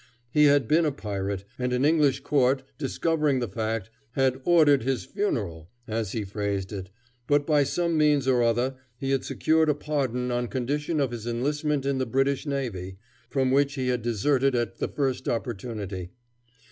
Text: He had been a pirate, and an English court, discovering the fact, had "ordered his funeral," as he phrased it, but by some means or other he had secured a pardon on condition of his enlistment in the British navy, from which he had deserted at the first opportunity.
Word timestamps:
He 0.31 0.45
had 0.45 0.67
been 0.67 0.83
a 0.83 0.91
pirate, 0.91 1.43
and 1.59 1.71
an 1.73 1.85
English 1.85 2.21
court, 2.21 2.63
discovering 2.79 3.37
the 3.39 3.47
fact, 3.47 3.91
had 4.13 4.41
"ordered 4.45 4.81
his 4.81 5.03
funeral," 5.05 5.69
as 5.87 6.13
he 6.13 6.23
phrased 6.23 6.73
it, 6.73 6.89
but 7.27 7.45
by 7.45 7.63
some 7.63 7.99
means 7.99 8.27
or 8.27 8.41
other 8.41 8.73
he 8.97 9.11
had 9.11 9.23
secured 9.23 9.69
a 9.69 9.75
pardon 9.75 10.31
on 10.31 10.47
condition 10.47 10.99
of 10.99 11.11
his 11.11 11.27
enlistment 11.27 11.85
in 11.85 11.99
the 11.99 12.07
British 12.07 12.47
navy, 12.47 12.97
from 13.29 13.51
which 13.51 13.75
he 13.75 13.89
had 13.89 14.01
deserted 14.01 14.55
at 14.55 14.79
the 14.79 14.87
first 14.87 15.27
opportunity. 15.29 16.09